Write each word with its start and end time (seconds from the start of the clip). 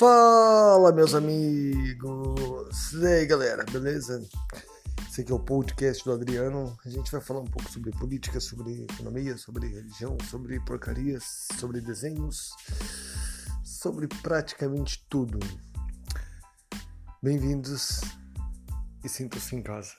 Fala, 0.00 0.92
meus 0.92 1.14
amigos! 1.14 2.94
E 2.94 3.06
aí, 3.06 3.26
galera, 3.26 3.66
beleza? 3.70 4.26
Esse 5.06 5.20
aqui 5.20 5.30
é 5.30 5.34
o 5.34 5.38
podcast 5.38 6.02
do 6.02 6.12
Adriano. 6.12 6.74
A 6.86 6.88
gente 6.88 7.12
vai 7.12 7.20
falar 7.20 7.40
um 7.40 7.44
pouco 7.44 7.70
sobre 7.70 7.90
política, 7.90 8.40
sobre 8.40 8.84
economia, 8.84 9.36
sobre 9.36 9.68
religião, 9.68 10.16
sobre 10.30 10.58
porcarias, 10.60 11.48
sobre 11.58 11.82
desenhos, 11.82 12.56
sobre 13.62 14.08
praticamente 14.22 15.04
tudo. 15.06 15.38
Bem-vindos 17.22 18.00
e 19.04 19.08
sinto-se 19.10 19.54
em 19.54 19.62
casa. 19.62 19.92